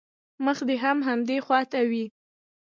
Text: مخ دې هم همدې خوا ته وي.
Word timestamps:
مخ 0.45 0.57
دې 0.67 0.75
هم 0.83 0.97
همدې 1.07 1.37
خوا 1.45 1.59
ته 1.71 1.79
وي. 1.89 2.05